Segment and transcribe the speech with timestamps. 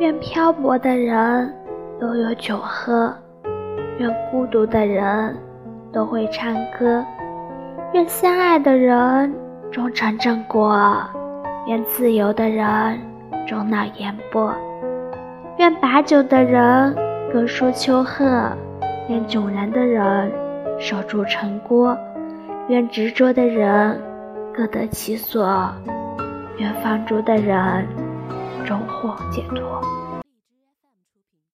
[0.00, 1.54] 愿漂泊的人
[2.00, 3.14] 都有酒喝，
[3.98, 5.36] 愿孤独的人
[5.92, 7.04] 都会唱歌，
[7.92, 9.30] 愿相爱的人
[9.70, 10.74] 终成正果，
[11.66, 12.98] 愿自由的人
[13.46, 14.54] 终老烟波，
[15.58, 16.96] 愿把酒的人
[17.30, 18.24] 各抒秋鹤，
[19.10, 20.32] 愿迥然的人
[20.78, 21.94] 守住城郭，
[22.68, 24.00] 愿执着的人
[24.54, 25.70] 各得其所，
[26.56, 27.86] 愿放逐的人
[28.70, 30.19] 收获解脱。